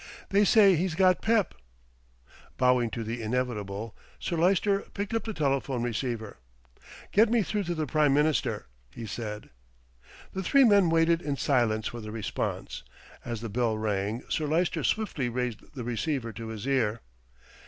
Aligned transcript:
"They 0.29 0.45
say 0.45 0.75
he's 0.75 0.95
got 0.95 1.21
pep." 1.21 1.53
Bowing 2.57 2.89
to 2.89 3.03
the 3.03 3.21
inevitable, 3.21 3.95
Sir 4.19 4.35
Lyster 4.35 4.79
picked 4.95 5.13
up 5.13 5.25
the 5.25 5.31
telephone 5.31 5.83
receiver. 5.83 6.39
"Get 7.11 7.29
me 7.29 7.43
through 7.43 7.65
to 7.65 7.75
the 7.75 7.85
Prime 7.85 8.11
Minister," 8.11 8.65
he 8.89 9.05
said. 9.05 9.51
The 10.33 10.41
three 10.41 10.63
men 10.63 10.89
waited 10.89 11.21
in 11.21 11.35
silence 11.37 11.85
for 11.89 12.01
the 12.01 12.11
response. 12.11 12.81
As 13.23 13.41
the 13.41 13.49
bell 13.49 13.77
rang, 13.77 14.23
Sir 14.27 14.47
Lyster 14.47 14.83
swiftly 14.83 15.29
raised 15.29 15.75
the 15.75 15.83
receiver 15.83 16.33
to 16.33 16.47
his 16.47 16.65
ear. 16.65 17.01